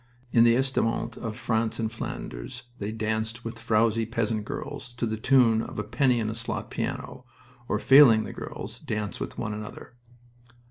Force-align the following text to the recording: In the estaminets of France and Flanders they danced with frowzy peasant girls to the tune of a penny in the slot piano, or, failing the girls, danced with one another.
In 0.31 0.43
the 0.43 0.55
estaminets 0.55 1.15
of 1.17 1.37
France 1.37 1.77
and 1.77 1.91
Flanders 1.91 2.63
they 2.79 2.91
danced 2.91 3.45
with 3.45 3.59
frowzy 3.59 4.07
peasant 4.07 4.45
girls 4.45 4.93
to 4.93 5.05
the 5.05 5.15
tune 5.15 5.61
of 5.61 5.77
a 5.77 5.83
penny 5.83 6.19
in 6.19 6.27
the 6.27 6.33
slot 6.33 6.71
piano, 6.71 7.23
or, 7.67 7.77
failing 7.77 8.23
the 8.23 8.33
girls, 8.33 8.79
danced 8.79 9.21
with 9.21 9.37
one 9.37 9.53
another. 9.53 9.93